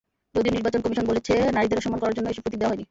যদিও 0.35 0.55
নির্বাচন 0.55 0.81
কমিশন 0.83 1.05
বলছে, 1.11 1.33
নারীদের 1.55 1.79
অসম্মান 1.79 2.01
করার 2.01 2.15
জন্য 2.17 2.27
এসব 2.31 2.43
প্রতীক 2.43 2.59
দেওয়া 2.59 2.71
হয়নি। 2.71 2.79